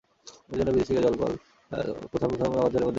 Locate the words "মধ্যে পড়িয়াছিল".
2.61-2.89